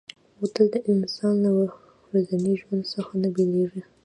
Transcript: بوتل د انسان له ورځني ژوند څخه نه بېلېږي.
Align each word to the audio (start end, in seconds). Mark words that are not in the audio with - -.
بوتل 0.39 0.65
د 0.73 0.75
انسان 0.91 1.33
له 1.43 1.51
ورځني 2.07 2.53
ژوند 2.61 2.83
څخه 2.93 3.11
نه 3.21 3.29
بېلېږي. 3.35 3.81